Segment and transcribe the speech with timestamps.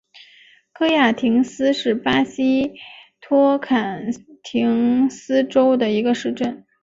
[0.73, 2.73] 戈亚廷斯是巴西
[3.21, 4.07] 托坎
[4.41, 6.65] 廷斯州的一个市镇。